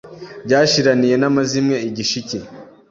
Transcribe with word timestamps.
byashiraniye 0.45 1.15
n'amazimwe 1.17 1.75
i 1.87 1.89
Gishike." 1.95 2.39